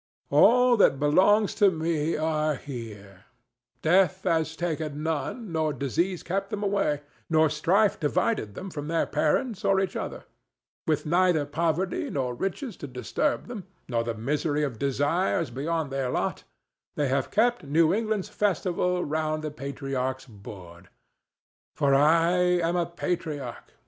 [0.31, 3.25] All that belongs to me are here:
[3.83, 9.05] Death has taken none, nor Disease kept them away, nor Strife divided them from their
[9.05, 10.23] parents or each other;
[10.87, 16.09] with neither poverty nor riches to disturb them, nor the misery of desires beyond their
[16.09, 16.45] lot,
[16.95, 20.89] they have kept New England's festival round the patriarch's board.
[21.75, 23.73] For I am a patriarch.